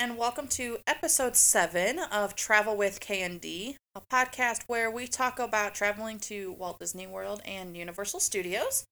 [0.00, 5.06] And welcome to episode seven of Travel with K and D, a podcast where we
[5.06, 8.84] talk about traveling to Walt Disney World and Universal Studios.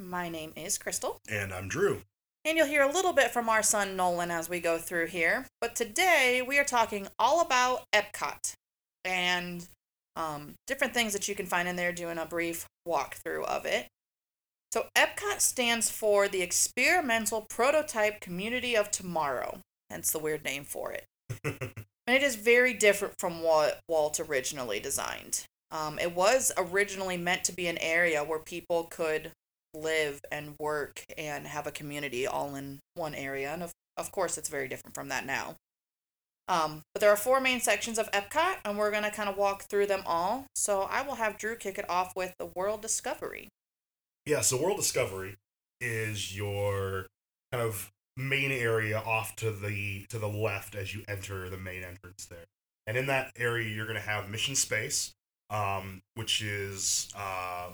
[0.00, 2.00] My name is Crystal, And I'm Drew.
[2.46, 5.44] and you'll hear a little bit from our son Nolan as we go through here.
[5.60, 8.54] But today we are talking all about Epcot
[9.04, 9.68] and
[10.16, 13.88] um, different things that you can find in there, doing a brief walkthrough of it.
[14.72, 19.60] So, Epcot stands for the Experimental Prototype Community of Tomorrow,
[19.90, 21.06] hence the weird name for it.
[21.44, 25.44] and it is very different from what Walt originally designed.
[25.70, 29.32] Um, it was originally meant to be an area where people could
[29.74, 33.52] live and work and have a community all in one area.
[33.52, 35.56] And of, of course, it's very different from that now.
[36.48, 39.36] Um, but there are four main sections of Epcot, and we're going to kind of
[39.36, 40.46] walk through them all.
[40.54, 43.48] So I will have Drew kick it off with the World Discovery.
[44.24, 45.36] Yeah, so World Discovery
[45.80, 47.06] is your
[47.52, 51.82] kind of main area off to the to the left as you enter the main
[51.82, 52.46] entrance there.
[52.86, 55.12] And in that area you're going to have Mission Space,
[55.50, 57.70] um, which is uh,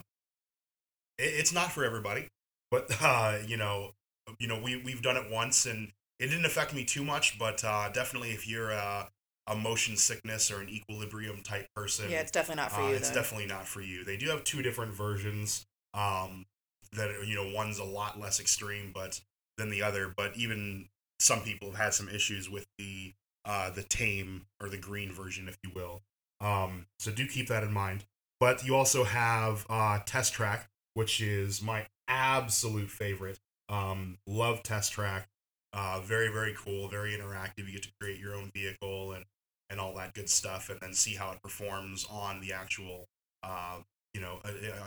[1.19, 2.29] it, it's not for everybody,
[2.70, 3.93] but uh, you know,
[4.39, 7.65] you know, we we've done it once and it didn't affect me too much, but
[7.65, 9.09] uh, definitely if you're a,
[9.48, 12.95] a motion sickness or an equilibrium type person, Yeah, it's definitely not for uh, you.
[12.95, 13.17] it's then.
[13.19, 14.05] definitely not for you.
[14.05, 15.65] They do have two different versions.
[15.95, 16.47] Um,
[16.95, 19.20] that you know, one's a lot less extreme, but
[19.62, 20.12] than the other.
[20.14, 24.77] But even some people have had some issues with the uh, the tame or the
[24.77, 26.02] green version, if you will.
[26.41, 28.05] Um, so do keep that in mind.
[28.39, 33.39] But you also have uh, Test Track, which is my absolute favorite.
[33.68, 35.28] Um, love Test Track.
[35.72, 37.67] Uh, very very cool, very interactive.
[37.67, 39.24] You get to create your own vehicle and
[39.70, 43.08] and all that good stuff, and then see how it performs on the actual,
[43.42, 43.78] uh,
[44.14, 44.40] you know,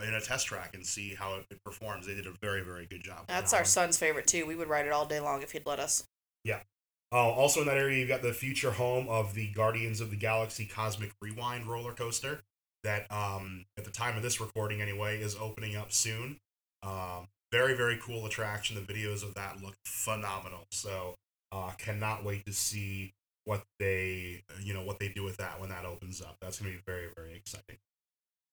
[0.07, 2.05] in a test track and see how it performs.
[2.05, 3.25] They did a very, very good job.
[3.27, 4.45] That's our son's favorite too.
[4.45, 6.05] We would ride it all day long if he'd let us.
[6.43, 6.59] Yeah.
[7.11, 10.15] Uh, also in that area, you've got the future home of the Guardians of the
[10.15, 12.41] Galaxy Cosmic Rewind roller coaster
[12.83, 16.37] that, um, at the time of this recording anyway, is opening up soon.
[16.83, 18.75] Um, very, very cool attraction.
[18.75, 20.67] The videos of that look phenomenal.
[20.71, 21.15] So,
[21.51, 23.13] uh, cannot wait to see
[23.45, 26.37] what they, you know, what they do with that when that opens up.
[26.41, 27.77] That's gonna be very, very exciting.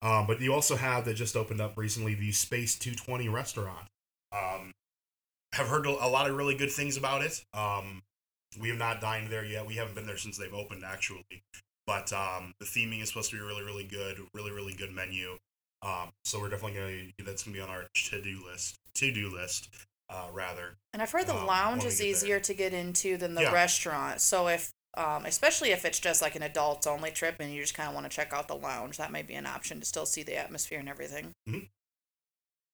[0.02, 3.86] Um, but you also have that just opened up recently the Space 220 restaurant.
[4.32, 4.72] Um,
[5.52, 7.44] have heard a lot of really good things about it.
[7.54, 8.02] Um,
[8.60, 9.64] we have not dined there yet.
[9.66, 11.24] We haven't been there since they've opened, actually.
[11.86, 14.18] But um, the theming is supposed to be really, really good.
[14.34, 15.38] Really, really good menu.
[15.82, 18.76] Um, so we're definitely gonna that's gonna be on our to do list.
[18.94, 19.68] To do list,
[20.08, 20.76] uh, rather.
[20.92, 22.10] And I've heard the Um, lounge is get there.
[22.10, 23.52] easier to get into than the Yeah.
[23.52, 24.20] restaurant.
[24.20, 27.74] So if um, especially if it's just like an adults only trip and you just
[27.74, 30.06] kind of want to check out the lounge, that may be an option to still
[30.06, 31.32] see the atmosphere and everything.
[31.48, 31.68] Mhm.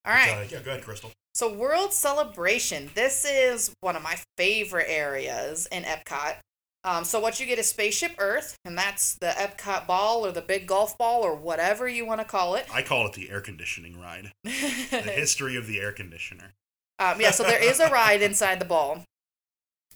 [0.05, 0.31] All right.
[0.39, 1.12] Uh, yeah, go ahead, Crystal.
[1.34, 2.91] So World Celebration.
[2.95, 6.37] This is one of my favorite areas in Epcot.
[6.84, 10.41] Um, so what you get is Spaceship Earth, and that's the Epcot ball or the
[10.41, 12.67] big golf ball or whatever you want to call it.
[12.73, 14.33] I call it the air conditioning ride.
[14.45, 16.55] The history of the air conditioner.
[16.99, 19.05] Um, yeah, so there is a ride inside the ball.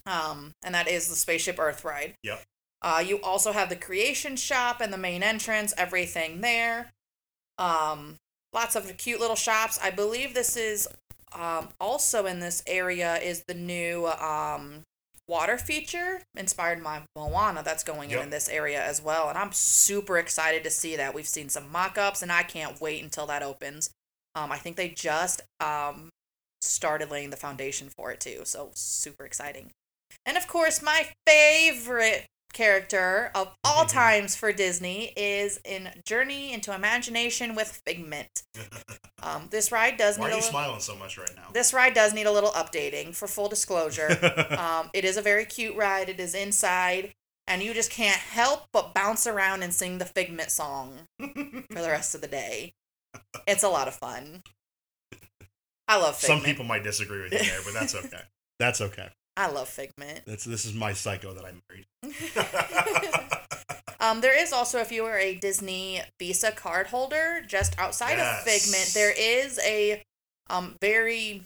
[0.07, 2.15] Um, and that is the Spaceship Earth ride.
[2.23, 2.43] Yep.
[2.83, 6.91] Uh, you also have the creation shop and the main entrance, everything there.
[7.59, 8.17] Um,
[8.53, 9.79] lots of cute little shops.
[9.83, 10.89] I believe this is
[11.33, 14.83] um, also in this area is the new um,
[15.29, 18.25] water feature inspired by Moana that's going in Yep.
[18.25, 19.29] in this area as well.
[19.29, 21.15] And I'm super excited to see that.
[21.15, 23.91] We've seen some mock ups, and I can't wait until that opens.
[24.35, 26.11] Um, I think they just um,
[26.61, 28.41] started laying the foundation for it too.
[28.45, 29.71] So super exciting.
[30.27, 36.75] And of course, my favorite character of all times for Disney is in Journey into
[36.75, 38.43] Imagination with Figment.
[39.25, 41.45] Um, this ride does Why need are a you little, smiling so much right now?
[41.53, 44.09] this ride does need a little updating for full disclosure.
[44.59, 46.09] um, it is a very cute ride.
[46.09, 47.15] It is inside,
[47.47, 51.89] and you just can't help but bounce around and sing the Figment song for the
[51.89, 52.75] rest of the day.
[53.47, 54.43] It's a lot of fun.
[55.87, 56.41] I love Figment.
[56.41, 58.23] Some people might disagree with you there, but that's okay.
[58.59, 59.09] That's okay.
[59.37, 60.23] I love Figment.
[60.27, 61.87] That's this is my psycho that I married.
[64.03, 68.41] Um, there is also, if you are a Disney Visa card holder, just outside Yes.
[68.41, 70.03] of Figment, there is a
[70.51, 71.43] um very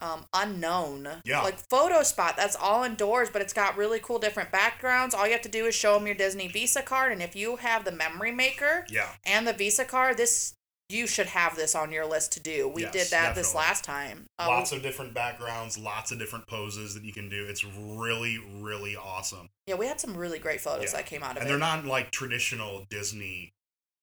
[0.00, 1.42] um unknown Yeah.
[1.42, 5.14] like photo spot that's all indoors, but it's got really cool different backgrounds.
[5.14, 7.56] All you have to do is show them your Disney Visa card, and if you
[7.56, 9.10] have the Memory Maker yeah.
[9.26, 10.54] and the Visa card, this
[10.92, 12.68] you should have this on your list to do.
[12.68, 14.26] We Yes, did that this last time.
[14.38, 17.46] Uh, lots of different backgrounds, lots of different poses that you can do.
[17.46, 19.48] It's really, really awesome.
[19.66, 20.98] yeah, we had some really great photos Yeah.
[20.98, 21.52] that came out of And it.
[21.52, 23.52] And they're not like traditional Disney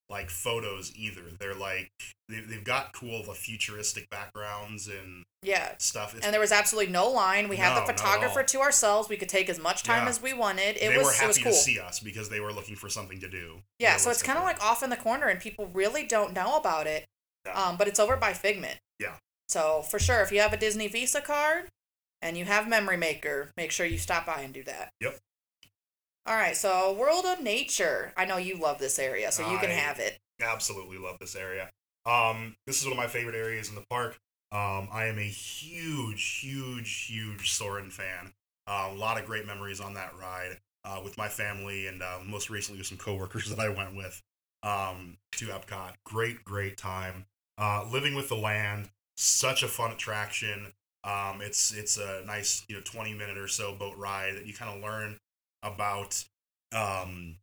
[0.09, 1.21] like photos either.
[1.39, 1.91] They're like
[2.29, 5.73] they, they've got cool the futuristic backgrounds and Yeah.
[5.79, 6.15] stuff.
[6.15, 7.49] It's, And there was absolutely no line.
[7.49, 9.09] We had No, the photographer to ourselves.
[9.09, 10.09] We could take as much time Yeah.
[10.09, 10.77] as we wanted.
[10.77, 11.51] It they was were it happy was cool.
[11.51, 13.61] to see us because they were looking for something to do.
[13.79, 16.55] Yeah, so it's kind of like off in the corner, and people really don't know
[16.57, 17.05] about it.
[17.45, 17.53] Yeah.
[17.61, 18.77] Um, but it's over by Figment.
[18.99, 19.15] Yeah.
[19.49, 21.67] So for sure, if you have a Disney Visa card
[22.21, 24.89] and you have Memory Maker, make sure you stop by and do that.
[25.01, 25.17] Yep.
[26.27, 28.11] All right, so World of Nature.
[28.17, 30.19] I know you love this area, so you can I- have it.
[30.41, 31.69] absolutely love this area.
[32.05, 34.19] Um, this is one of my favorite areas in the park.
[34.51, 38.33] Um, I am a huge, huge, huge Soarin' fan.
[38.67, 42.19] Uh, a lot of great memories on that ride uh, with my family and uh,
[42.25, 44.21] most recently with some coworkers that I went with
[44.63, 45.93] um, to Epcot.
[46.03, 47.25] Great, great time.
[47.57, 50.73] Uh, living with the land, such a fun attraction.
[51.05, 54.53] Um, it's it's a nice you know twenty minute or so boat ride that you
[54.53, 55.17] kind of learn
[55.63, 56.23] about
[56.73, 57.37] um,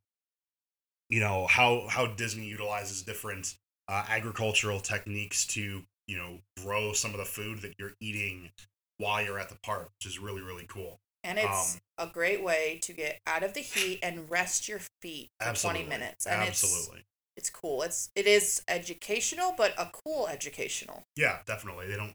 [1.09, 3.57] you know how how Disney utilizes different
[3.89, 8.51] uh, agricultural techniques to you know grow some of the food that you're eating
[8.99, 11.01] while you're at the park, which is really really cool.
[11.23, 14.81] And it's Um, a great way to get out of the heat and rest your
[15.01, 16.27] feet for Absolutely, 20 minutes.
[16.27, 17.05] And it's absolutely,
[17.37, 17.83] it's cool.
[17.83, 21.05] It's it is educational, but a cool educational.
[21.17, 21.89] yeah, definitely.
[21.89, 22.15] They don't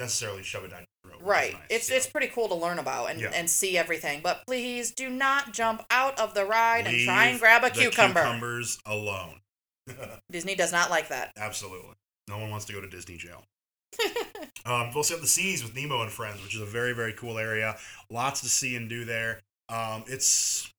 [0.00, 0.84] necessarily shove it down
[1.24, 1.42] your throat.
[1.42, 1.60] which is Right.
[1.60, 1.96] nice, It's yeah.
[1.96, 3.30] it's pretty cool to learn about and, Yeah.
[3.34, 4.20] and see everything.
[4.22, 7.80] But please do not jump out of the ride and try and grab a the
[7.80, 8.22] cucumber.
[8.22, 9.40] Cucumbers alone.
[10.30, 11.32] Disney does not like that.
[11.36, 11.94] Absolutely.
[12.28, 13.44] No one wants to go to Disney jail.
[14.64, 17.12] um, we'll see at the seas with Nemo and Friends, which is a very, very
[17.12, 17.76] cool area.
[18.10, 19.40] Lots to see and do there.
[19.68, 20.70] Um, it's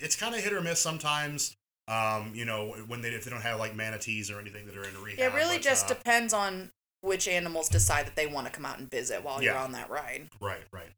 [0.00, 1.56] it's kind of hit or miss sometimes.
[1.88, 4.84] Um, you know, when they if they don't have like manatees or anything that are
[4.84, 5.32] in rehab.
[5.32, 6.70] it really but, just uh, depends on
[7.06, 9.88] which animals decide that they want to come out and visit while you're on that
[9.88, 10.28] ride.
[10.40, 10.92] Right, right.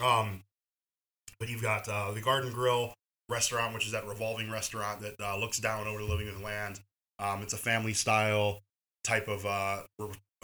[0.00, 0.44] Um,
[1.38, 2.94] but you've got uh, the Garden Grill
[3.28, 6.80] restaurant, which is that revolving restaurant that uh, looks down over the living with land.
[7.18, 8.60] Um, it's a family style
[9.04, 9.82] type of uh,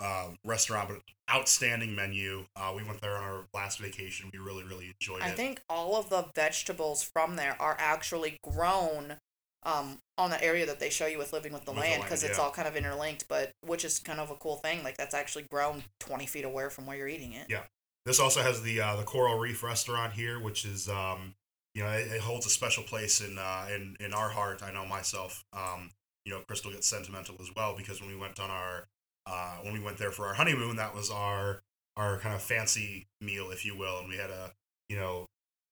[0.00, 0.98] uh, restaurant, but
[1.30, 2.46] outstanding menu.
[2.56, 4.30] Uh, we went there on our last vacation.
[4.32, 5.32] We really, really enjoyed I it.
[5.32, 9.18] I think all of the vegetables from there are actually grown
[9.64, 12.22] um, on the area that they show you with living with the With land because
[12.22, 12.44] it's yeah.
[12.44, 14.82] all kind of interlinked, but which is kind of a cool thing.
[14.82, 17.46] Like that's actually grown 20 feet away from where you're eating it.
[17.48, 17.62] Yeah.
[18.06, 21.34] This also has the uh, the Coral Reef restaurant here, which is um,
[21.74, 24.62] you know it, it holds a special place in uh, in in our heart.
[24.62, 25.44] I know myself.
[25.52, 25.90] Um,
[26.24, 28.86] you know, Crystal gets sentimental as well because when we went on our
[29.26, 31.60] uh, when we went there for our honeymoon, that was our
[31.96, 34.52] our kind of fancy meal, if you will, and we had a
[34.88, 35.26] you know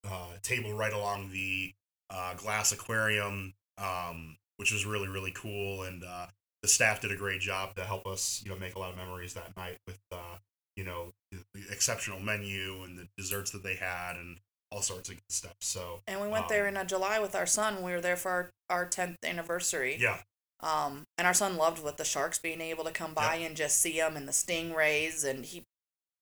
[0.06, 1.72] uh, table right along the
[2.10, 6.26] uh, glass aquarium, um, which was really really cool, and uh,
[6.62, 8.96] the staff did a great job to help us you know make a lot of
[8.96, 9.98] memories that night with.
[10.12, 10.36] Uh,
[10.76, 11.42] you know the
[11.72, 14.36] exceptional menu and the desserts that they had and
[14.70, 15.56] all sorts of good stuff.
[15.62, 17.82] So And we went there Um, in uh, July with our son.
[17.82, 19.96] We were there for our, our 10th anniversary.
[19.98, 20.18] yeah,
[20.60, 23.80] Um, and our son loved with the sharks being able to come by and just
[23.80, 25.24] see them and the stingrays.
[25.24, 25.64] And he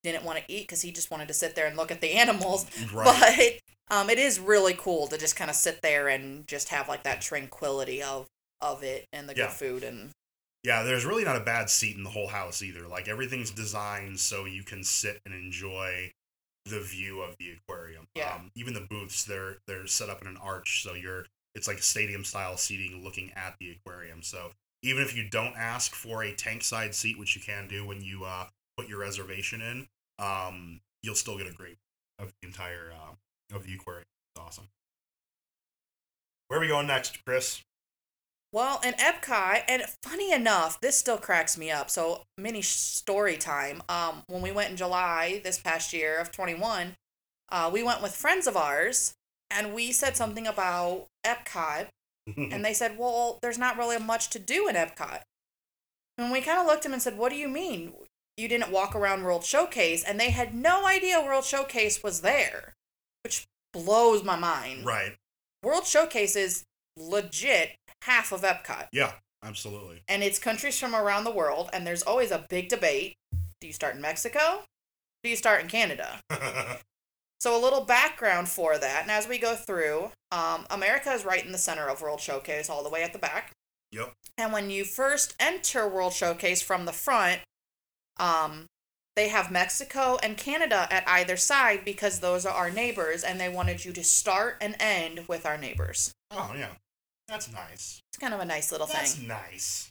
[0.04, 2.12] didn't want to eat because he just wanted to sit there and look at the
[2.22, 2.66] animals.
[2.92, 3.58] right.
[3.88, 6.88] But um, it is really cool to just kind of sit there and just have
[6.88, 8.26] like that tranquility of
[8.60, 9.46] of it and the Yeah.
[9.46, 10.10] good food and
[10.62, 12.88] yeah, there's really not a bad seat in the whole house either.
[12.88, 16.10] Like everything's designed so you can sit and enjoy
[16.64, 18.06] the view of the aquarium.
[18.14, 18.36] Yeah.
[18.36, 21.76] Um, even the booths, they're they're set up in an arch, so you're it's like
[21.78, 24.22] a stadium style seating looking at the aquarium.
[24.22, 27.86] So even if you don't ask for a tank side seat, which you can do
[27.86, 28.46] when you uh,
[28.78, 29.86] put your reservation in,
[30.18, 31.78] um, you'll still get a great
[32.18, 34.06] of the entire uh, of the aquarium.
[34.34, 34.68] It's awesome.
[36.48, 37.62] Where are we going next, Chris?
[38.52, 41.90] Well, in Epcot, and funny enough, this still cracks me up.
[41.90, 43.82] So, mini story time.
[43.88, 46.94] Um, when we went in July this past year of 21,
[47.50, 49.14] uh, we went with friends of ours,
[49.50, 51.88] and we said something about Epcot,
[52.36, 55.22] and they said, "Well, there's not really much to do in Epcot."
[56.16, 57.92] And we kind of looked at him and said, "What do you mean?
[58.36, 62.74] You didn't walk around World Showcase?" And they had no idea World Showcase was there,
[63.22, 64.84] which blows my mind.
[64.86, 65.14] right.
[65.62, 66.64] World Showcase is
[66.96, 68.88] legit half of Epcot.
[68.92, 69.12] Yeah,
[69.42, 70.02] absolutely.
[70.08, 73.14] And it's countries from around the world, and there's always a big debate.
[73.60, 74.62] Do you start in Mexico?
[75.22, 76.20] Do you start in Canada?
[77.40, 79.02] So, a little background for that.
[79.02, 82.70] And as we go through, um, America is right in the center of World Showcase,
[82.70, 83.52] all the way at the back.
[83.92, 84.14] yep.
[84.38, 87.40] And when you first enter World Showcase from the front,
[88.18, 88.66] um,
[89.16, 93.48] they have Mexico and Canada at either side because those are our neighbors, and they
[93.48, 96.12] wanted you to start and end with our neighbors.
[96.30, 96.72] Oh yeah,
[97.28, 98.02] that's nice.
[98.10, 99.28] It's kind of a nice little That's thing.
[99.28, 99.90] That's nice.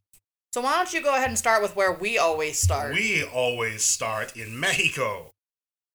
[0.53, 2.93] So why don't you go ahead and start with where we always start?
[2.93, 5.31] We always start in Mexico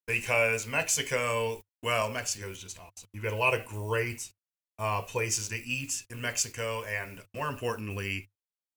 [0.08, 3.08] because Mexico, well, Mexico is just awesome.
[3.12, 4.32] You've got a lot of great
[4.78, 8.30] uh, places to eat in Mexico, and more importantly,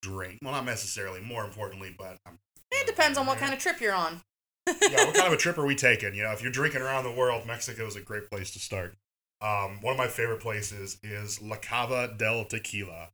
[0.04, 0.40] drink.
[0.44, 2.38] Well, not necessarily more importantly, but um,
[2.72, 4.22] It depends on what kind of trip you're on.
[4.68, 6.16] yeah, what kind of a trip are we taking?
[6.16, 8.96] You know, if you're drinking around the world, Mexico is a great place to start.
[9.42, 13.10] Um, one of my favorite places is La Cava del Tequila,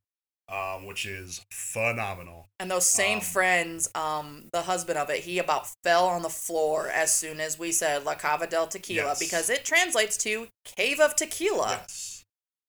[0.49, 2.47] um, which is phenomenal.
[2.59, 6.29] And those same Um, friends, um, the husband of it, he about fell on the
[6.29, 9.19] floor as soon as we said La Cava del Tequila Yes.
[9.19, 11.79] because it translates to Cave of Tequila.
[11.81, 12.25] Yes.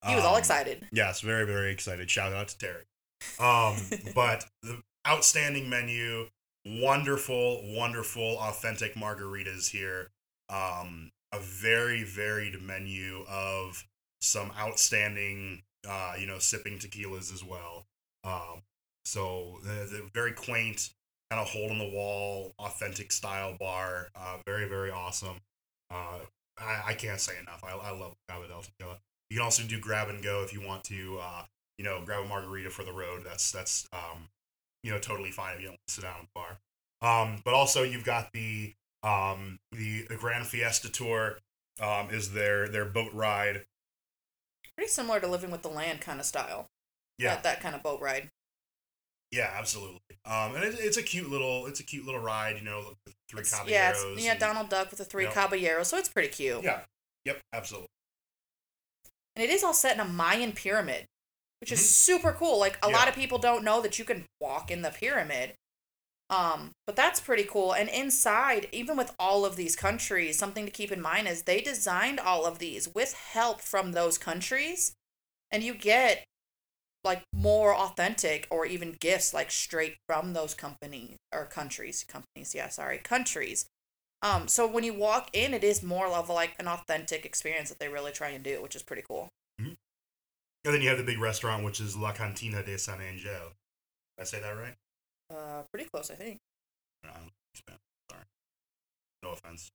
[0.06, 0.86] He was all Um, excited.
[0.92, 2.08] Yes, very, very excited.
[2.08, 2.84] Shout out to Terry.
[3.40, 3.76] Um,
[4.14, 6.28] but the outstanding menu,
[6.80, 10.10] wonderful, wonderful, authentic margaritas here.
[10.50, 13.86] Um, a very varied menu of
[14.20, 17.86] some outstanding, uh, you know, sipping tequilas as well.
[18.24, 18.62] Um,
[19.04, 20.90] so the, the very quaint,
[21.30, 24.08] kind of hole in the wall, authentic style bar.
[24.14, 25.40] Uh, very, very awesome.
[25.90, 26.20] Uh,
[26.58, 27.62] I, I can't say enough.
[27.62, 28.98] I, I love Cava del Tequila.
[29.30, 31.42] You can also do grab and go if you want to, uh,
[31.76, 33.22] you know, grab a margarita for the road.
[33.24, 34.28] That's that's um,
[34.82, 36.58] you know, totally fine if you don't want to sit down at the bar.
[37.00, 41.38] Um, but also you've got the um the, the Grand Fiesta Tour
[41.80, 43.64] um is their their boat ride.
[44.76, 46.68] Pretty similar to living with the land kind of style.
[47.18, 48.30] Yeah, That, that kind of boat ride.
[49.32, 50.00] yeah, absolutely.
[50.24, 52.56] Um, and it, it's a cute little it's a cute little ride.
[52.56, 54.18] You know, with three It's- caballeros.
[54.18, 55.34] yeah, yeah, and- Donald Duck with the three Yep.
[55.34, 56.62] caballeros, so it's pretty cute.
[56.62, 56.80] Yeah.
[57.24, 57.40] Yep.
[57.52, 57.88] Absolutely.
[59.36, 61.06] And it is all set in a Mayan pyramid,
[61.60, 61.84] which is Mhm.
[61.84, 62.58] super cool.
[62.58, 62.94] Like a Yeah.
[62.94, 65.54] lot of people don't know that you can walk in the pyramid.
[66.30, 67.72] Um, but that's pretty cool.
[67.72, 71.60] And inside, even with all of these countries, something to keep in mind is they
[71.60, 74.92] designed all of these with help from those countries.
[75.50, 76.24] And you get
[77.04, 82.04] like more authentic or even gifts like straight from those companies or countries.
[82.06, 83.66] Companies, yeah, sorry, countries.
[84.22, 87.78] Um, so when you walk in, it is more of like an authentic experience that
[87.78, 89.28] they really try and do, which is pretty cool.
[90.68, 93.32] And then you have the big restaurant, which is La Cantina de San Angel.
[94.18, 94.74] Did I say that right?
[95.30, 96.40] Uh, pretty close, I think.
[97.02, 97.30] No, I'm.
[98.10, 98.22] Sorry.
[99.22, 99.70] No offense.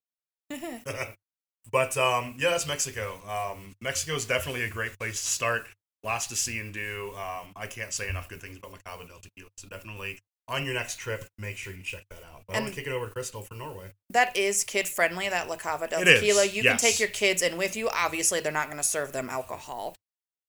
[1.71, 3.17] but um, yeah, that's Mexico.
[3.27, 5.65] Um, Mexico is definitely a great place to start.
[6.03, 7.11] Lots to see and do.
[7.15, 9.49] Um, I can't say enough good things about La Cava del Tequila.
[9.57, 12.43] So definitely on your next trip, make sure you check that out.
[12.45, 13.93] But I'm And- gonna kick it over to Crystal for Norway.
[14.11, 15.27] that is kid friendly.
[15.27, 16.45] That La Cava del It is, Tequila.
[16.45, 17.89] You can take your kids in with you.
[17.89, 19.95] Obviously, they're not going to serve them alcohol.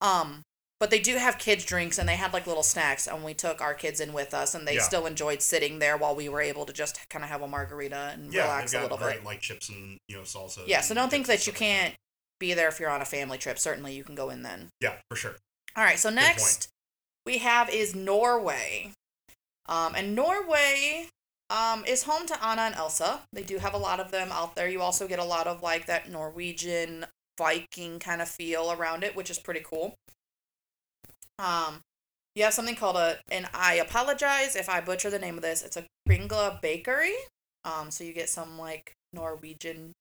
[0.04, 0.42] Um,
[0.80, 3.06] but they do have kids drinks, and they had like little snacks.
[3.06, 4.82] And we took our kids in with us, and they Yeah.
[4.82, 8.10] still enjoyed sitting there while we were able to just kind of have a margarita
[8.12, 9.24] and Yeah, relax a little great bit.
[9.24, 10.66] like chips and you know salsa.
[10.66, 11.94] Yeah, so don't think that you can't
[12.38, 13.58] be there if you're on a family trip.
[13.58, 14.68] Certainly, you can go in then.
[14.80, 15.36] Yeah, for sure.
[15.76, 16.68] All right, so next
[17.24, 18.92] we have is Norway.
[19.66, 21.08] Um, and Norway
[21.48, 23.22] um, is home to Anna and Elsa.
[23.32, 24.68] They do have a lot of them out there.
[24.68, 27.06] You also get a lot of like that Norwegian
[27.38, 29.94] Viking kind of feel around it, which is pretty cool.
[31.38, 31.80] Um,
[32.34, 35.62] you have something called a, and I apologize if I butcher the name of this.
[35.62, 37.14] It's a Kringla Bakery.
[37.64, 39.92] Um, so you get some like Norwegian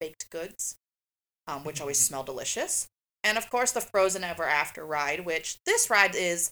[0.00, 0.76] baked goods,
[1.46, 2.86] um, which always smell delicious.
[3.22, 6.50] And of course, the Frozen Ever After ride, which this ride is.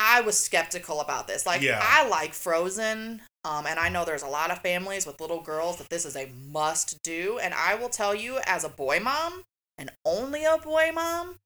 [0.00, 1.44] I was skeptical about this.
[1.44, 1.80] Like, Yeah.
[1.82, 5.78] I like Frozen, um, and I know there's a lot of families with little girls
[5.78, 7.38] that this is a must do.
[7.42, 9.44] And I will tell you, as a boy mom,
[9.78, 11.36] and only a boy mom,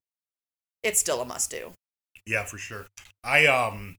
[0.83, 1.71] it's still a must do.
[2.25, 2.87] Yeah, for sure.
[3.23, 3.97] I um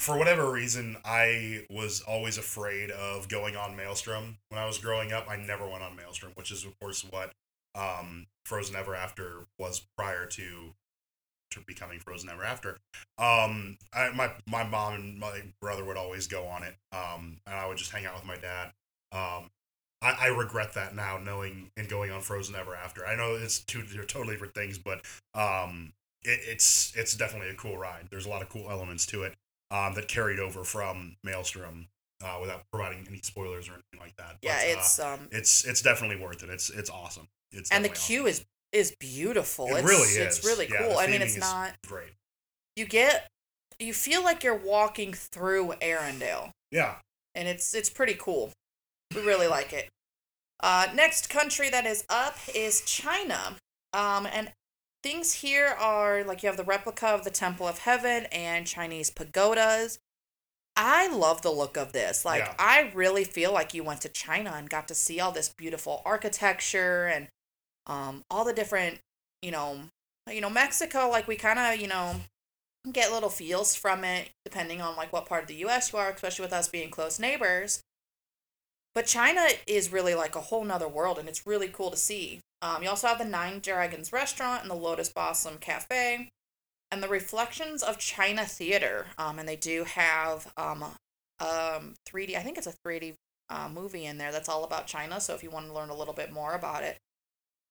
[0.00, 4.38] for whatever reason I was always afraid of going on Maelstrom.
[4.48, 7.30] When I was growing up, I never went on Maelstrom, which is of course what
[7.76, 10.74] um Frozen Ever After was prior to
[11.54, 12.78] to becoming Frozen Ever After.
[13.18, 16.74] Um I, my my mom and my brother would always go on it.
[16.92, 18.72] Um and I would just hang out with my dad.
[19.12, 19.50] Um
[20.04, 23.06] I, I regret that now, knowing and going on Frozen Ever After.
[23.06, 25.00] I know it's two they're totally different things, but
[25.34, 25.92] um,
[26.22, 28.08] it, it's it's definitely a cool ride.
[28.10, 29.34] There's a lot of cool elements to it
[29.70, 31.88] um, that carried over from Maelstrom
[32.22, 34.36] uh, without providing any spoilers or anything like that.
[34.42, 36.50] Yeah, But, uh, it's um, it's it's definitely worth it.
[36.50, 37.28] It's it's awesome.
[37.50, 38.44] It's and the queue is
[38.74, 39.66] is beautiful.
[39.68, 40.38] It it's, really is.
[40.38, 40.98] It's really Yeah, cool.
[40.98, 41.74] I mean, it's not.
[41.86, 42.12] great.
[42.76, 43.28] You get,
[43.78, 46.50] you feel like you're walking through Arendelle.
[46.70, 46.96] Yeah,
[47.34, 48.50] and it's it's pretty cool.
[49.14, 49.88] We really like it.
[50.60, 53.56] Uh, next country that is up is China,
[53.92, 54.52] um, and
[55.02, 59.10] things here are like you have the replica of the Temple of Heaven and Chinese
[59.10, 59.98] pagodas.
[60.76, 62.24] I love the look of this.
[62.24, 62.54] Like Yeah.
[62.58, 66.02] I really feel like you went to China and got to see all this beautiful
[66.04, 67.28] architecture and
[67.86, 68.98] um, all the different,
[69.42, 69.80] you know,
[70.30, 71.08] you know Mexico.
[71.08, 72.20] Like we kind of, you know,
[72.92, 76.10] get little feels from it depending on like what part of the US you are,
[76.10, 77.82] especially with us being close neighbors.
[78.94, 82.40] But China is really like a whole nother world and it's really cool to see.
[82.62, 86.30] Um, you also have the Nine Dragons Restaurant and the Lotus Blossom Cafe,
[86.90, 89.06] and the Reflections of China Theater.
[89.18, 90.84] Um, and they do have um,
[91.40, 92.36] um 3D.
[92.36, 93.14] I think it's a 3D
[93.50, 95.20] uh, movie in there that's all about China.
[95.20, 96.96] So if you want to learn a little bit more about it,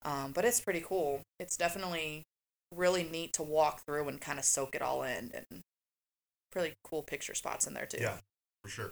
[0.04, 1.22] um, but it's pretty cool.
[1.40, 2.24] It's definitely
[2.76, 5.62] really neat to walk through and kind of soak it all in, and
[6.52, 8.00] pretty cool picture spots in there too.
[8.02, 8.18] Yeah,
[8.64, 8.92] for sure.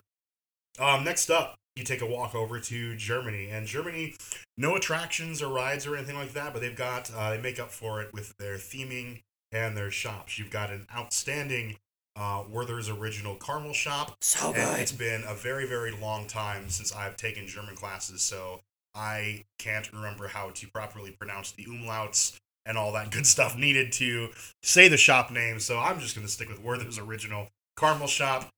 [0.79, 4.15] Um, next up, you take a walk over to Germany, and Germany,
[4.57, 7.71] no attractions or rides or anything like that, but they've got uh, they make up
[7.71, 10.39] for it with their theming and their shops.
[10.39, 11.77] You've got an outstanding
[12.15, 14.15] uh, Werther's original caramel shop.
[14.21, 14.79] So And good.
[14.79, 18.61] it's been a very, very long time since I've taken German classes, so
[18.95, 23.91] I can't remember how to properly pronounce the umlauts and all that good stuff needed
[23.93, 24.29] to
[24.63, 25.59] say the shop name.
[25.59, 28.49] So I'm just going to stick with Werther's original caramel shop.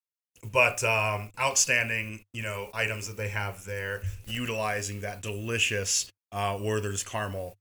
[0.51, 7.01] But um, outstanding, you know, items that they have there, utilizing that delicious uh, Werther's
[7.01, 7.55] caramel.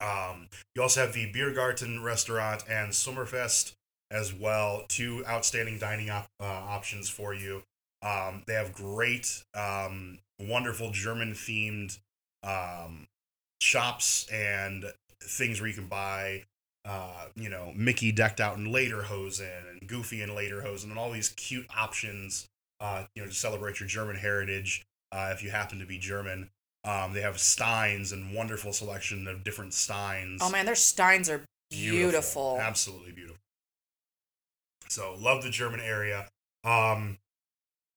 [0.00, 3.74] Um, you also have the Biergarten restaurant and Sommerfest
[4.10, 4.84] as well.
[4.88, 7.62] Two outstanding dining op- uh, options for you.
[8.04, 11.98] Um, they have great, um, wonderful German themed
[12.42, 13.06] um,
[13.60, 14.84] shops and
[15.20, 16.44] things where you can buy,
[16.84, 21.30] uh, you know, Mickey decked out in Lederhosen and Goofy in Lederhosen and all these
[21.30, 22.46] cute options,
[22.80, 26.50] uh, you know, to celebrate your German heritage uh, if you happen to be German.
[26.84, 30.42] Um, they have steins and wonderful selection of different steins.
[30.44, 32.58] Oh man, their steins are beautiful.
[32.60, 33.38] Absolutely beautiful.
[34.90, 36.28] So love the German area.
[36.62, 37.18] Um,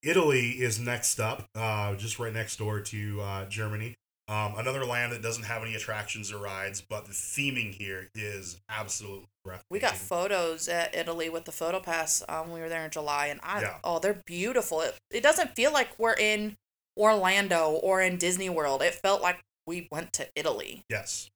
[0.03, 3.95] Italy is next up, uh, just right next door to uh, Germany.
[4.29, 8.59] Um, another land that doesn't have any attractions or rides, but the theming here is
[8.69, 9.67] absolutely breathtaking.
[9.71, 12.23] We got photos at Italy with the photo pass.
[12.27, 13.77] Um, we were there in July, and I Yeah.
[13.85, 14.81] oh, they're beautiful.
[14.81, 16.57] It, it doesn't feel like we're in
[16.97, 18.81] Orlando or in Disney World.
[18.81, 20.83] It felt like we went to Italy.
[20.89, 21.29] Yes.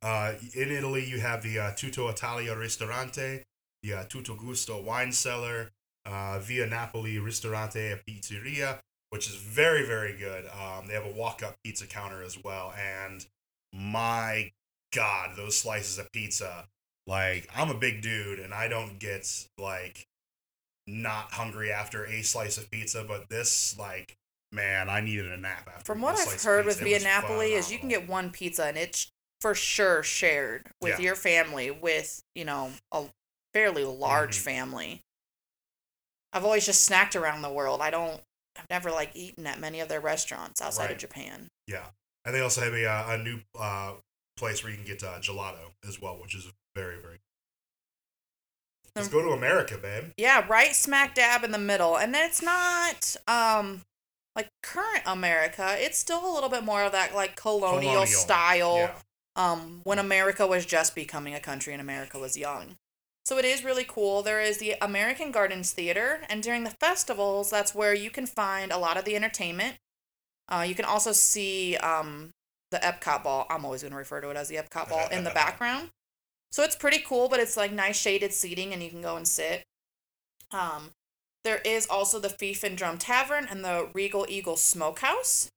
[0.00, 3.42] Uh, in Italy, you have the uh, Tutto Italia Ristorante,
[3.82, 5.70] the uh, Tutto Gusto Wine Cellar,
[6.06, 8.78] uh, Via Napoli Ristorante e Pizzeria,
[9.10, 10.46] which is very, very good.
[10.46, 12.72] Um, they have a walk up pizza counter as well.
[12.78, 13.26] And
[13.72, 14.50] my
[14.92, 16.66] God, those slices of pizza.
[17.06, 20.06] Like, I'm a big dude and I don't get, like,
[20.86, 24.16] not hungry after a slice of pizza, but this, like,
[24.52, 27.78] man, I needed a nap after From what I've heard with Via Napoli is you
[27.78, 31.04] can get one pizza and it's for sure shared with Yeah.
[31.06, 33.04] your family with, you know, a
[33.52, 34.42] fairly large Mhm.
[34.42, 35.02] family.
[36.38, 37.80] I've always just snacked around the world.
[37.80, 38.20] I don't
[38.56, 41.48] I've never like eaten at many of their restaurants outside of Japan.
[41.66, 41.86] Yeah,
[42.24, 43.94] and they also have a uh, a new uh,
[44.36, 46.46] place where you can get uh, gelato as well, which is
[46.76, 47.18] very very.
[48.94, 50.12] Let's Um, go to America, babe.
[50.16, 51.98] Yeah, right smack dab in the middle.
[51.98, 53.82] And it's not um
[54.36, 55.74] like current America.
[55.76, 58.76] It's still a little bit more of that like colonial, Colonial, style.
[58.76, 58.94] Yeah,
[59.34, 62.76] um, when America was just becoming a country and America was young.
[63.28, 64.22] So it is really cool.
[64.22, 68.72] There is the American Gardens Theater, and during the festivals, that's where you can find
[68.72, 69.76] a lot of the entertainment.
[70.48, 72.30] Uh, you can also see um,
[72.70, 73.46] the Epcot ball.
[73.50, 75.90] I'm always going to refer to it as the Epcot ball in the background.
[76.52, 79.28] So it's pretty cool, but it's like nice shaded seating, and you can go and
[79.28, 79.62] sit.
[80.50, 80.92] Um,
[81.44, 85.50] there is also the Fife and Drum Tavern and the Regal Eagle Smokehouse.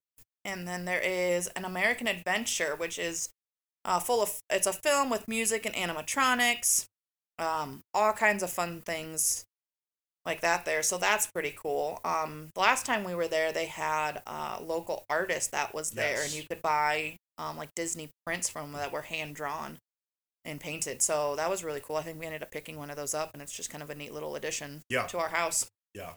[0.44, 3.30] And then there is an American Adventure, which is
[3.86, 6.84] uh, full of it's a film with music and animatronics
[7.42, 9.44] um all kinds of fun things
[10.24, 10.82] like that there.
[10.84, 12.00] So that's pretty cool.
[12.04, 16.22] Um the last time we were there they had a local artist that was there
[16.22, 19.78] and you could buy um like disney prints from that were hand drawn
[20.44, 21.02] and painted.
[21.02, 21.96] So that was really cool.
[21.96, 23.90] I think we ended up picking one of those up and it's just kind of
[23.90, 25.06] a neat little addition Yeah.
[25.08, 25.66] to our house.
[25.94, 26.14] Yeah.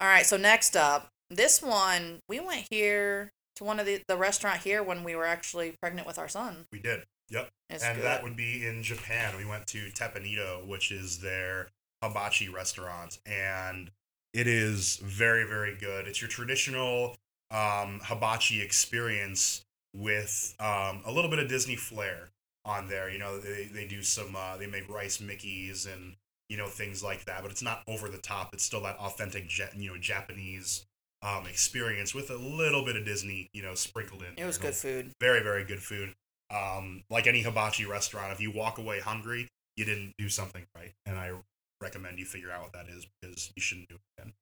[0.00, 4.16] all right so next up this one we went here to one of the the
[4.16, 6.66] restaurant here when we were actually pregnant with our son.
[6.72, 7.04] We did.
[7.30, 8.04] Yep, and good.
[8.04, 9.36] that would be in Japan.
[9.36, 11.68] We went to Teppan Edo, which is their
[12.02, 13.90] hibachi restaurant, and
[14.32, 16.06] it is very very good.
[16.06, 17.16] It's your traditional
[17.50, 22.30] um, hibachi experience with um, a little bit of Disney flair
[22.64, 23.08] on there.
[23.08, 26.16] You know, they, they do some uh, they make rice Mickeys and
[26.48, 28.50] you know things like that, but it's not over the top.
[28.52, 30.84] It's still that authentic you know Japanese
[31.22, 34.34] um, experience with a little bit of Disney you know sprinkled in.
[34.36, 34.70] it was there.
[34.70, 36.14] good food Very very good food.
[36.50, 40.92] Um, like any hibachi restaurant, if you walk away hungry, you didn't do something right,
[41.06, 41.32] and I
[41.80, 44.32] recommend you figure out what that is because you shouldn't do it again.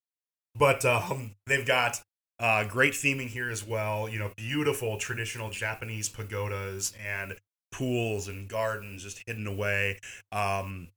[0.55, 2.01] But um, they've got
[2.39, 4.09] uh, great theming here as well.
[4.09, 7.37] You know, beautiful traditional Japanese pagodas and
[7.71, 9.99] pools and gardens just hidden away.
[10.31, 10.89] Um,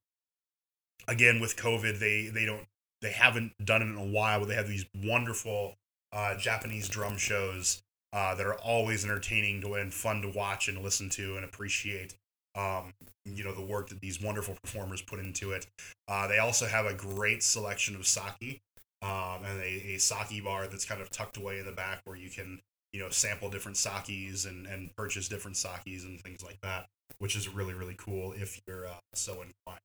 [1.07, 2.65] again, with COVID, they they don't
[3.01, 5.75] they haven't done it in a while, but they have these wonderful
[6.11, 7.81] uh, Japanese drum shows
[8.15, 12.15] uh, that are always entertaining to and fun to watch and listen to and appreciate.
[12.55, 12.93] Um,
[13.25, 15.67] you know the work that these wonderful performers put into it.
[16.07, 18.61] Uh, they also have a great selection of sake,
[19.01, 22.15] um, and a, a sake bar that's kind of tucked away in the back where
[22.15, 22.61] you can
[22.93, 26.85] you know sample different sakis and and purchase different sakis and things like that,
[27.19, 29.81] which is really really cool if you're uh, so inclined.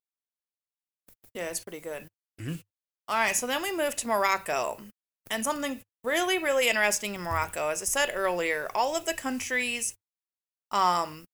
[1.35, 2.07] Yeah, it's pretty good.
[2.41, 2.61] Mhm.
[3.09, 4.81] All right, so then we move to Morocco.
[5.29, 9.95] And something really, really interesting in Morocco, as I said earlier, all of the countries
[10.71, 11.25] um,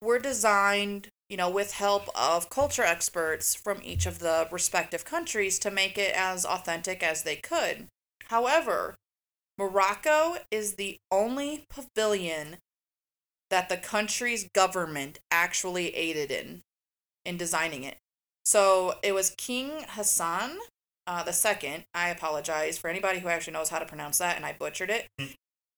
[0.00, 5.58] were designed, you know, with help of culture experts from each of the respective countries
[5.60, 7.88] to make it as authentic as they could.
[8.28, 8.94] However,
[9.58, 12.56] Morocco is the only pavilion
[13.50, 16.62] that the country's government actually aided in
[17.24, 17.98] in designing it.
[18.44, 20.58] So it was King Hassan
[21.06, 21.84] uh, the second.
[21.94, 25.08] I apologize for anybody who actually knows how to pronounce that, and I butchered it.
[25.18, 25.26] Hmm.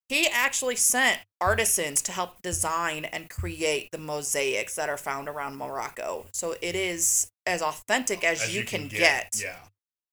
[0.09, 5.57] He actually sent artisans to help design and create the mosaics that are found around
[5.57, 6.27] Morocco.
[6.33, 9.43] So it is as authentic as, you, can, get.
[9.43, 9.57] Yeah.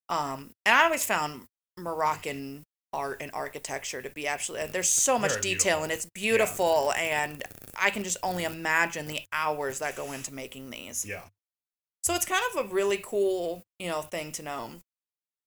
[0.10, 1.44] Um, and I always found
[1.78, 5.84] Moroccan art and architecture to be absolutely there's so much Very detail beautiful.
[5.84, 7.44] and it's beautiful and
[7.80, 11.06] I can just only imagine the hours that go into making these.
[11.06, 11.22] Yeah.
[12.04, 14.72] So it's kind of a really cool, you know, thing to know.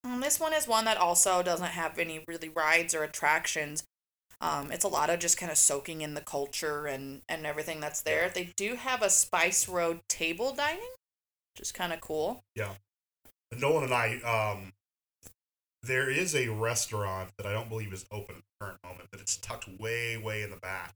[0.07, 3.83] Um, this one is one that also doesn't have any really rides or attractions.
[4.41, 7.81] Um, it's a lot of just kind of soaking in the culture and and everything
[7.81, 8.29] that's there.
[8.29, 10.91] They do have a Spice Road table dining,
[11.55, 12.45] which is kind of cool.
[12.55, 12.75] Yeah.
[13.59, 14.73] Nolan and I, um,
[15.83, 19.21] there is a restaurant that I don't believe is open at the current moment, but
[19.21, 20.95] it's tucked way, way in the back.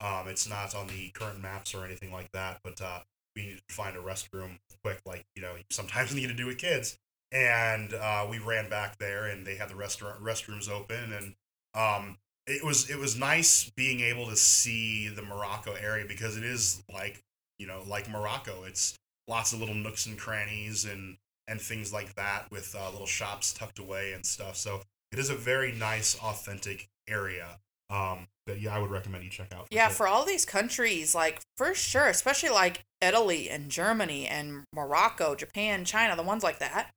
[0.00, 3.00] Um, it's not on the current maps or anything like that, but uh,
[3.36, 6.46] we need to find a restroom quick, like you know, you sometimes need to do
[6.46, 6.98] with kids.
[7.32, 11.34] And uh, we ran back there, and they had the restaurant restrooms open, and
[11.74, 16.42] um, it was it was nice being able to see the Morocco area because it
[16.42, 17.22] is like
[17.58, 18.64] you know like Morocco.
[18.64, 21.16] It's lots of little nooks and crannies and
[21.46, 24.56] and things like that with uh, little shops tucked away and stuff.
[24.56, 27.58] So it is a very nice, authentic area
[27.90, 29.66] um, that yeah, I would recommend you check out.
[29.70, 29.94] Yeah, sure.
[29.94, 35.84] for all these countries, like for sure, especially like Italy and Germany and Morocco, Japan,
[35.84, 36.90] China, the ones like that.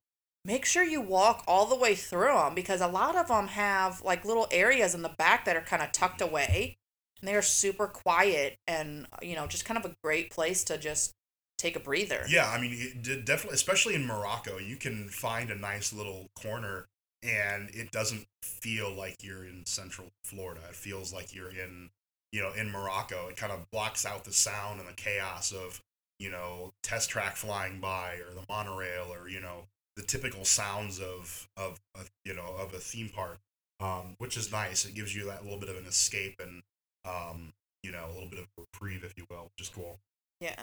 [0.46, 4.02] Make sure you walk all the way through them because a lot of them have
[4.02, 6.76] like little areas in the back that are kind of tucked away
[7.22, 10.78] and they are super quiet and you know just kind of a great place to
[10.78, 11.14] just
[11.58, 12.26] take a breather.
[12.28, 16.86] Yeah, I mean, definitely, especially in Morocco, you can find a nice little corner,
[17.24, 20.60] and it doesn't feel like you're in Central Florida.
[20.68, 21.90] It feels like you're in,
[22.34, 23.30] you know, in Morocco.
[23.30, 25.80] It kind of blocks out the sound and the chaos of,
[26.20, 29.64] you know, test track flying by or the monorail or you know
[29.96, 33.40] the typical sounds of of a, you know of a theme park,
[33.80, 34.86] um, which is nice.
[34.86, 36.64] It gives you that little bit of an escape and,
[37.06, 37.54] um,
[37.84, 40.00] you know, a little bit of reprieve, if you will, which is cool.
[40.40, 40.62] Yeah.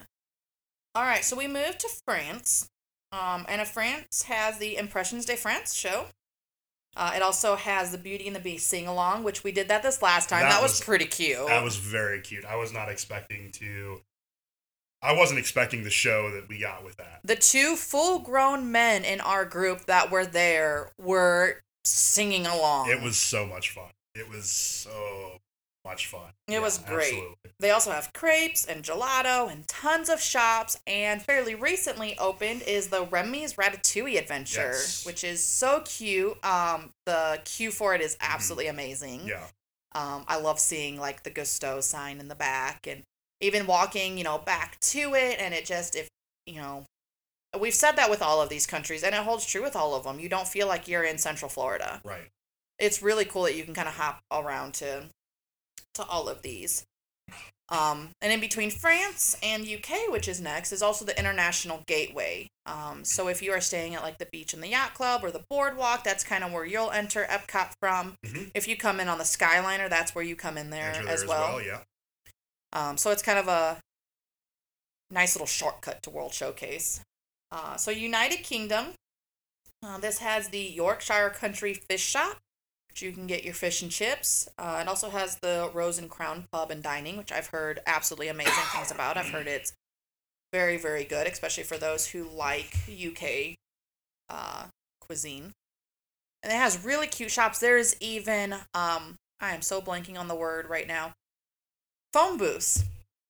[0.95, 2.69] All right, so we move to France.
[3.13, 6.07] Um, and France has the Impressions de France show.
[6.97, 9.83] Uh, it also has the Beauty and the Beast sing along, which we did that
[9.83, 10.43] this last time.
[10.43, 11.47] That That, was, was- pretty cute.
[11.47, 12.45] That was very cute.
[12.45, 14.01] I was not expecting to.
[15.03, 17.21] I wasn't expecting the show that we got with that.
[17.25, 22.91] the two full grown men in our group that were there were singing along.
[22.91, 23.91] It was so much fun.
[24.15, 25.39] It was so
[25.87, 26.33] much fun.
[26.49, 27.05] It was great.
[27.15, 27.37] absolutely.
[27.61, 30.79] They also have crepes and gelato and tons of shops.
[30.87, 35.07] And fairly recently opened is the Remy's Ratatouille Adventure, Yes.
[35.07, 36.45] which is so cute.
[36.45, 39.21] Um, the queue for it is absolutely amazing.
[39.21, 39.29] Mm-hmm.
[39.29, 39.47] Yeah,
[39.95, 43.05] Um, I love seeing like the Gusteau sign in the back and
[43.41, 45.39] even walking, you know, back to it.
[45.41, 46.09] And it just, if,
[46.47, 46.85] you know,
[47.59, 50.05] we've said that with all of these countries and it holds true with all of
[50.05, 50.21] them.
[50.21, 52.01] You don't feel like you're in Central Florida.
[52.05, 52.29] right.
[52.79, 55.03] It's really cool that you can kind of hop around to,
[55.95, 56.85] to all of these.
[57.69, 62.49] Um, and in between France and UK, which is next, is also the International Gateway.
[62.67, 65.31] Um, so if you are staying at like the beach and the yacht club or
[65.31, 68.15] the boardwalk, that's kind of where you'll enter Epcot from.
[68.27, 68.51] Mhm.
[68.55, 71.15] If you come in on the Skyliner, that's where you come in there, Enter there
[71.15, 71.63] as, well.
[71.63, 71.81] Yeah,
[72.73, 73.79] Um, so it's kind of a
[75.11, 77.01] nice little shortcut to World Showcase.
[77.51, 78.95] Uh, so United Kingdom,
[79.85, 82.39] uh, this has the Yorkshire County Fish Shop,
[82.89, 84.49] which you can get your fish and chips.
[84.59, 88.29] Uh, it also has the Rose and Crown Pub and Dining, which I've heard absolutely
[88.29, 89.17] amazing things about.
[89.17, 89.73] I've heard it's
[90.53, 93.57] very, very good, especially for those who like UK
[94.29, 94.65] uh,
[95.01, 95.53] cuisine.
[96.43, 97.59] And it has really cute shops.
[97.59, 101.13] There's even, um, I am so blanking on the word right now,
[102.13, 102.85] phone booths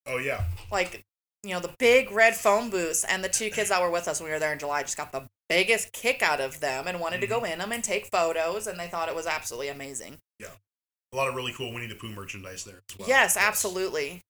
[0.07, 0.45] Oh yeah.
[0.71, 1.03] like
[1.43, 4.21] you know the big red phone booths and the two kids that were with us
[4.21, 7.01] when we were there in july just got the biggest kick out of them and
[7.01, 10.19] wanted to go in them and take photos and they thought it was absolutely amazing
[10.39, 10.49] Yeah.
[11.13, 13.09] a lot of really cool Winnie the Pooh merchandise there as well.
[13.09, 14.23] yes, absolutely.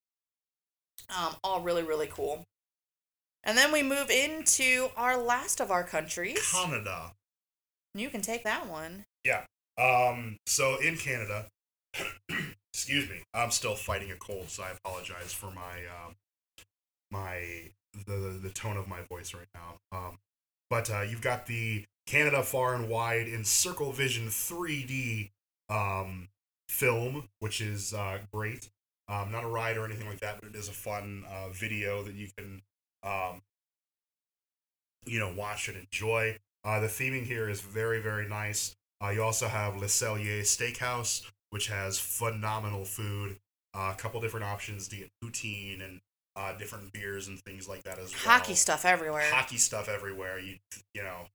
[1.09, 2.45] Um, all really, really cool.
[3.43, 6.39] And then we move into our last of our countries.
[6.53, 7.13] Canada.
[7.95, 9.05] You can take that one.
[9.25, 9.45] Yeah.
[9.79, 11.47] Um, so in Canada,
[12.73, 16.17] excuse me, I'm still fighting a cold, so I apologize for my um,
[17.11, 17.71] my
[18.07, 19.79] the the tone of my voice right now.
[19.93, 20.19] Um,
[20.69, 25.31] but uh, you've got the Canada Far and Wide in Circle Vision 3D
[25.69, 26.29] um,
[26.69, 28.71] film, which is uh, great.
[29.09, 32.03] Um, not a ride or anything like that, but it is a fun uh, video
[32.05, 32.63] that you can,
[33.03, 33.43] um,
[35.05, 36.39] you know, watch and enjoy.
[36.65, 38.77] Uh, the theming here is very, very nice.
[39.03, 43.39] Uh, you also have Le Cellier Steakhouse, which has phenomenal food.
[43.75, 46.01] Uh, a couple different options to get poutine and
[46.37, 48.35] uh, different beers and things like that as well.
[48.35, 49.31] Hockey stuff everywhere.
[49.31, 50.39] Hockey stuff everywhere.
[50.39, 50.57] You
[50.95, 51.27] you know,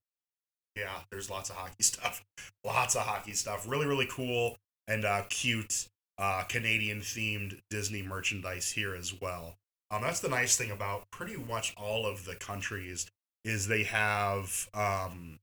[0.76, 2.24] yeah, there's lots of hockey stuff.
[2.66, 3.68] Lots of hockey stuff.
[3.68, 9.56] Really, really cool and uh, cute uh, Canadian themed Disney merchandise here as well.
[9.92, 13.08] Um, that's the nice thing about pretty much all of the countries
[13.44, 15.40] is they have um,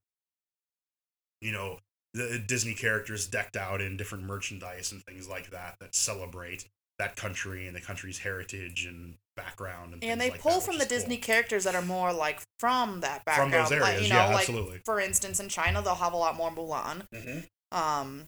[1.41, 1.79] you know
[2.15, 6.67] the Disney characters decked out in different merchandise and things like that that celebrate
[6.99, 10.77] that country and the country's heritage and background and and they like pull that, from
[10.77, 11.25] the is Disney cool.
[11.25, 13.53] characters that are more like from that from background.
[13.53, 13.89] those areas.
[13.89, 14.81] like, you know, yeah, like absolutely.
[14.85, 17.07] for instance, in China they'll have a lot more Mulan.
[17.15, 17.77] Mm-hmm.
[17.77, 18.25] Um,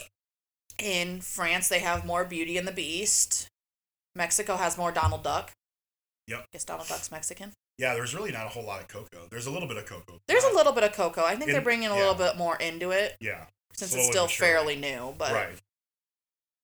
[0.79, 3.49] in France they have more Beauty and the Beast.
[4.17, 5.53] Mexico has more Donald Duck.
[6.29, 6.41] Yep.
[6.41, 7.53] I Guess Donald Duck's Mexican.
[7.77, 9.27] Yeah, there's really not a whole lot of Coco.
[9.31, 10.21] There's a little bit of Coco.
[10.29, 11.25] There's a little bit of Coco.
[11.25, 11.99] I think they're bringing a yeah.
[11.99, 15.15] little bit more into it Yeah, since slowly it's still fairly new.
[15.17, 15.61] But right.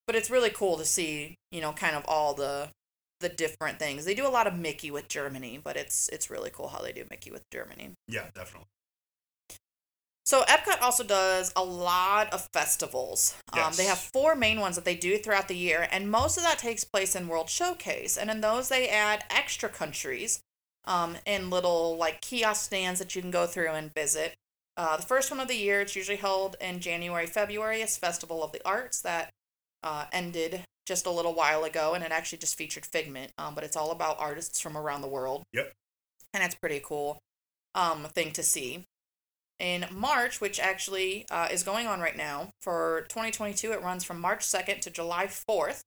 [0.06, 2.70] but it's really cool to see you know kind of all the
[3.20, 4.04] the different things.
[4.04, 6.92] They do a lot of Mickey with Germany, but it's it's really cool how they
[6.92, 7.90] do Mickey with Germany.
[8.08, 8.68] Yeah, definitely.
[10.30, 13.34] So Epcot also does a lot of festivals.
[13.52, 16.44] Um, they have four main ones that they do throughout the year, and most of
[16.44, 18.16] that takes place in World Showcase.
[18.16, 20.40] And in those, they add extra countries,
[20.84, 24.36] um, and little like kiosk stands that you can go through and visit.
[24.80, 28.42] Uh, the first one of the year, it's usually held in January, February, is Festival
[28.42, 29.28] of the Arts that
[29.82, 33.30] uh, ended just a little while ago, and it actually just featured Figment.
[33.36, 35.42] Um, but it's all about artists from around the world.
[35.52, 35.70] Yep.
[36.32, 37.18] And it's pretty cool
[37.74, 38.86] um, thing to see
[39.58, 43.72] in March, which actually uh, is going on right now for 2022.
[43.72, 45.82] It runs from March 2nd to July 4th,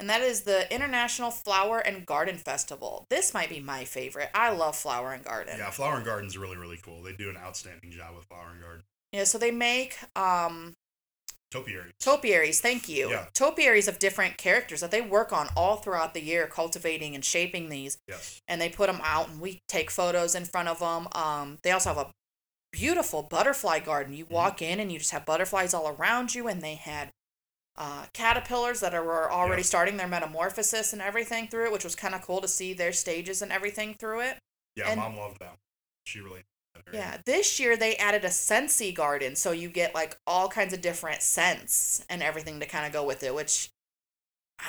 [0.00, 3.06] and that is the International Flower and Garden Festival.
[3.10, 4.30] This might be my favorite.
[4.34, 5.54] I love Flower and Garden.
[5.58, 7.02] Yeah, Flower and Garden's really, really cool.
[7.02, 8.82] They do an outstanding job with Flower and Garden.
[9.12, 10.74] Yeah, so they make um,
[11.50, 11.92] Topiaries.
[12.00, 12.60] topiaries.
[12.60, 13.08] Thank you.
[13.08, 13.26] Yeah.
[13.32, 17.68] Topiaries of different characters that they work on all throughout the year, cultivating and shaping
[17.68, 17.98] these.
[18.08, 18.42] yes.
[18.48, 21.70] and they put them out and we take photos in front of them um they
[21.70, 22.10] also have a
[22.72, 26.60] beautiful butterfly garden you walk in and you just have butterflies all around you and
[26.60, 27.10] they had
[27.78, 29.66] uh, caterpillars that are, were already Yeah.
[29.66, 32.92] starting their metamorphosis and everything through it which was kind of cool to see their
[32.92, 34.38] stages and everything through it
[34.76, 35.56] Yeah, And- mom loved that.
[36.04, 36.44] She really.
[36.92, 40.80] yeah this year they added a scentsy garden so you get like all kinds of
[40.80, 43.70] different scents and everything to kind of go with it which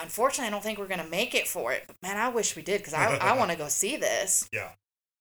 [0.01, 2.61] unfortunately i don't think we're gonna make it for it but man i wish we
[2.61, 4.71] did because i, I want to go see this Yeah.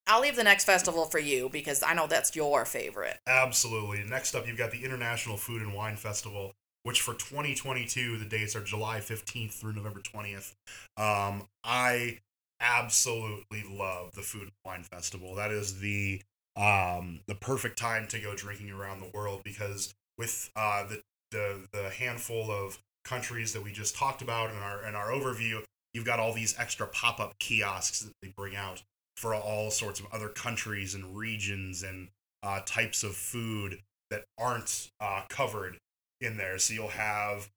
[0.09, 3.19] I'll leave the next festival for you because I know that's your favorite.
[3.27, 4.05] Absolutely.
[4.05, 6.53] Next up, you've got the International Food and Wine Festival,
[6.87, 10.55] which for 2022, the dates are July 15th through November 20th.
[10.97, 12.21] Um, I
[12.61, 15.35] absolutely love the Food and Wine Festival.
[15.35, 16.23] That is the
[16.57, 21.67] um, the perfect time to go drinking around the world because with uh, the, the
[21.73, 26.07] the handful of countries that we just talked about in our in our overview, you've
[26.07, 28.85] got all these extra pop up kiosks that they bring out
[29.17, 32.11] for all sorts of other countries and regions and
[32.45, 35.79] uh, types of food that aren't uh, covered
[36.21, 36.59] in there.
[36.59, 37.49] So you'll have,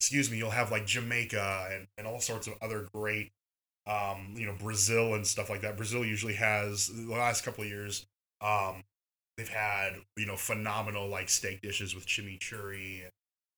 [0.00, 3.32] excuse me, you'll have like Jamaica and, and all sorts of other great,
[3.86, 5.76] um, you know, Brazil and stuff like that.
[5.76, 8.06] Brazil usually has the last couple of years,
[8.40, 8.84] um,
[9.36, 13.02] they've had you know phenomenal like steak dishes with chimichurri,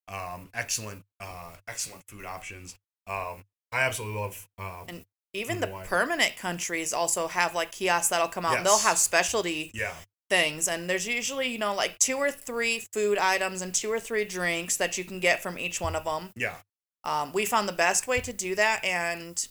[0.07, 2.75] um, excellent, uh, excellent food options.
[3.07, 4.47] Um, I absolutely love.
[4.57, 5.85] Um, And Even the wine.
[5.87, 9.93] permanent countries also have like kiosks that'll come out and they'll have specialty yeah,
[10.29, 10.67] things.
[10.67, 14.25] And there's usually, you know, like two or three food items and two or three
[14.25, 16.31] drinks that you can get from each one of them.
[16.35, 16.57] yeah,
[17.03, 19.47] Um, we found the best way to do that and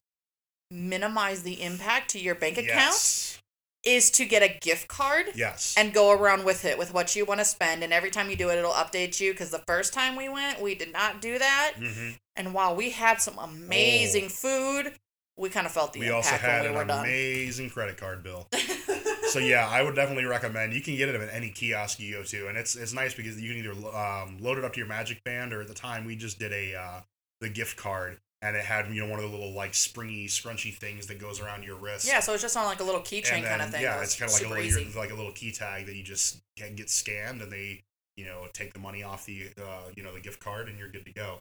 [0.70, 3.42] minimize the impact to your bank account yes,
[3.85, 7.24] is to get a gift card yes, and go around with it with what you
[7.24, 7.82] want to spend.
[7.82, 9.32] And every time you do it, it'll update you.
[9.32, 11.74] Because the first time we went, we did not do that.
[11.76, 14.94] hmm And while we had some amazing food,
[15.42, 17.05] we kind of felt the we impact also had when we were an done.
[17.05, 18.48] amazing credit card bill.
[19.28, 20.72] so yeah, I would definitely recommend.
[20.72, 23.40] You can get it at any kiosk you go to, and it's it's nice because
[23.40, 26.05] you can either um, load it up to your Magic Band, or at the time
[26.05, 27.00] we just did a uh,
[27.40, 30.72] the gift card, and it had you know one of the little like springy, scrunchy
[30.74, 32.07] things that goes around your wrist.
[32.07, 33.83] Yeah, so it's just on like a little keychain kind of thing.
[33.83, 34.92] Yeah, It it's kind of like a little easy.
[34.98, 37.83] like a little key tag that you just can get scanned, and they
[38.16, 40.88] you know take the money off the uh, you know the gift card, and you're
[40.90, 41.40] good to go.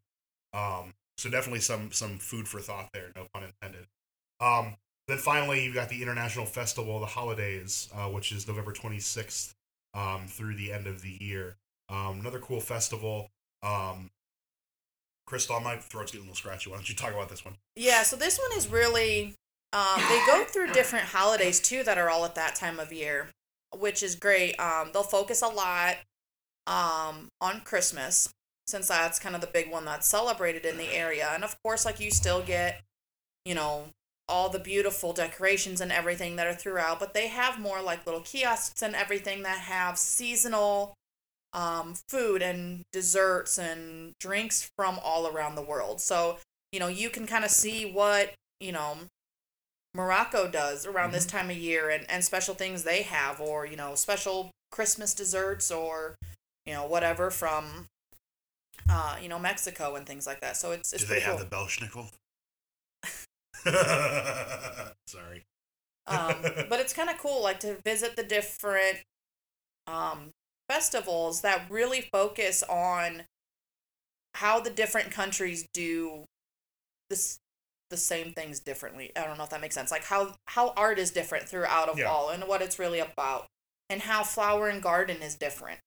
[0.53, 3.87] Um, so definitely some some food for thought there, no pun intended.
[4.39, 4.75] Um,
[5.07, 9.53] then finally, you've got the International Festival the Holidays, uh, which is November 26th
[9.93, 11.57] um, through the end of the year.
[11.89, 13.29] Um, another cool festival.
[13.61, 14.09] Um,
[15.27, 16.69] Crystal, my throat's getting a little scratchy.
[16.69, 17.55] Why don't you talk about this one?
[17.75, 19.35] Yeah, so this one is really
[19.73, 23.29] um, they go through different holidays too that are all at that time of year,
[23.77, 24.59] which is great.
[24.59, 25.97] Um, they'll focus a lot
[26.67, 28.29] um, on Christmas
[28.67, 31.85] since that's kind of the big one that's celebrated in the area, and of course,
[31.85, 32.81] like you still get,
[33.45, 33.85] you know,
[34.29, 38.21] all the beautiful decorations and everything that are throughout, but they have more like little
[38.21, 40.93] kiosks and everything that have seasonal
[41.53, 45.99] um, food and desserts and drinks from all around the world.
[45.99, 46.37] So,
[46.71, 48.95] you know, you can kind of see what, you know,
[49.93, 53.75] Morocco does around this time of year and, and special things they have, or, you
[53.75, 56.15] know, special Christmas desserts or,
[56.65, 57.87] you know, whatever from,
[58.89, 60.57] uh, you know, Mexico and things like that.
[60.57, 61.45] So it's, it's Do they have cool.
[61.45, 62.11] the Belschnickel?
[65.07, 65.43] Sorry.
[66.07, 66.35] um,
[66.69, 68.99] but it's kind of cool like to visit the different
[69.87, 70.31] um,
[70.69, 73.23] festivals that really focus on
[74.35, 76.23] how the different countries do
[77.09, 77.37] this
[77.89, 80.97] the same things differently i don't know if that makes sense like how how art
[80.97, 82.05] is different throughout of Yeah.
[82.05, 83.47] all and what it's really about
[83.89, 85.77] and how flower and garden is different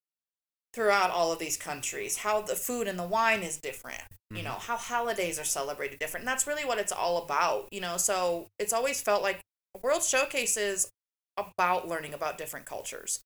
[0.74, 4.44] throughout all of these countries how the food and the wine is different you Mhm.
[4.44, 7.96] know how holidays are celebrated different and that's really what it's all about you know
[7.96, 9.40] so it's always felt like
[9.82, 10.88] world showcase is
[11.36, 13.20] about learning about different cultures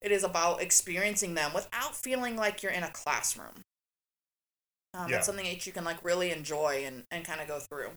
[0.00, 3.62] it is about experiencing them without feeling like you're in a classroom
[4.94, 5.18] um, Yeah.
[5.18, 7.90] It's something that you can like really enjoy and, and kind of go through.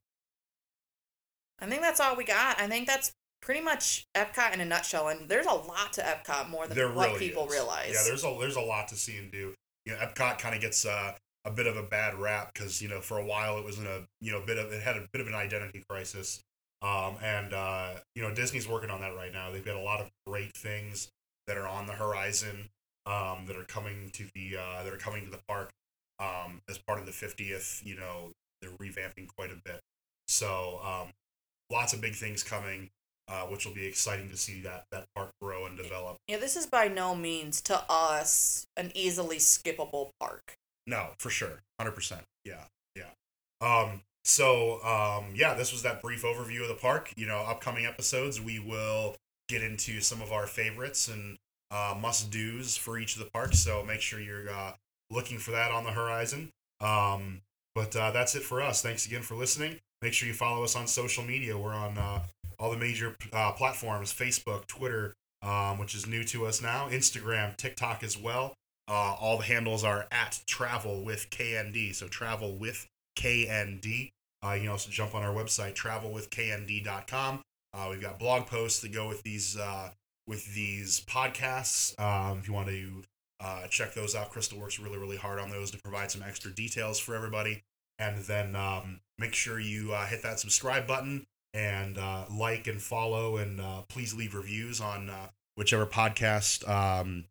[1.59, 2.59] I think that's all we got.
[2.59, 3.11] I think that's
[3.43, 5.10] pretty much Epcot in a nutshell.
[5.10, 7.51] And there's a lot to Epcot more than there what really people is.
[7.51, 7.91] realize.
[7.93, 9.53] Yeah, there's a there's a lot to see and do.
[9.86, 11.13] You know, Epcot kind of gets uh,
[11.45, 13.86] a bit of a bad rap because you know for a while it was in
[13.86, 16.41] a you know bit of it had a bit of an identity crisis.
[16.82, 19.51] Um, and uh, you know Disney's working on that right now.
[19.51, 21.10] They've got a lot of great things
[21.47, 22.69] that are on the horizon
[23.06, 25.69] um, that are coming to the uh, that are coming to the park
[26.19, 27.86] um, as part of the 50th.
[27.86, 29.82] You know they're revamping quite a bit.
[30.27, 31.10] So um,
[31.69, 32.89] lots of big things coming,
[33.27, 36.17] uh, which will be exciting to see that that park grow and develop.
[36.27, 40.55] yeah, this is by no means to us an easily skippable park.
[40.86, 41.62] No, for sure.
[41.81, 42.19] 100%.
[42.43, 42.63] Yeah.
[42.95, 43.12] Yeah.
[43.62, 47.13] Um so um yeah, this was that brief overview of the park.
[47.15, 49.15] You know, upcoming episodes we will
[49.49, 51.38] get into some of our favorites and
[51.71, 54.73] uh must-dos for each of the parks, so make sure you're uh
[55.09, 56.51] looking for that on the horizon.
[56.81, 57.41] Um
[57.75, 58.83] but uh, that's it for us.
[58.83, 59.79] Thanks again for listening.
[60.03, 61.57] Make sure you follow us on social media.
[61.57, 62.19] We're on uh,
[62.63, 67.58] all the major uh, platforms Facebook, Twitter, um, which is new to us now, Instagram,
[67.58, 68.54] TikTok as well.
[68.88, 71.93] Uh, all the handles are at travel with KND.
[71.93, 74.12] So travel with KND.
[74.41, 77.41] Uh, you can also jump on our website, travelwithknd.com.
[77.73, 79.89] Uh, we've got blog posts that go with these uh,
[80.26, 81.99] with these podcasts.
[81.99, 83.04] Um, if you want to
[83.41, 86.49] uh, check those out, Crystal works really, really hard on those to provide some extra
[86.49, 87.62] details for everybody.
[87.99, 92.81] And then um, make sure you uh, hit that subscribe button and uh, like and
[92.81, 97.25] follow, and uh, please leave reviews on uh, whichever podcast um,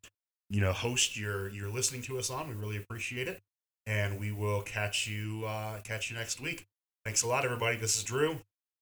[0.50, 2.48] you know host you're you're listening to us on.
[2.48, 3.40] We really appreciate it,
[3.86, 6.66] and we will catch you uh, catch you next week.
[7.04, 7.76] Thanks a lot, everybody.
[7.76, 8.30] This is Drew.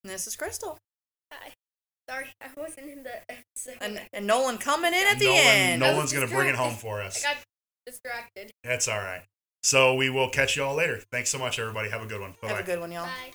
[0.05, 0.79] And this is Crystal.
[1.33, 1.53] Hi.
[2.09, 3.77] Sorry, I wasn't in the episode.
[3.81, 5.81] And, and Nolan coming in at the Nolan, end.
[5.81, 7.23] No- Nolan's gonna bring it home for I us.
[7.23, 7.37] got
[7.87, 8.51] distracted.
[8.65, 9.23] That's all right.
[9.63, 11.01] So we will catch you all later.
[11.13, 11.89] Thanks so much, everybody.
[11.91, 12.35] Have a good one.
[12.43, 13.05] Bye Have a good one, y'all.
[13.05, 13.33] Bye.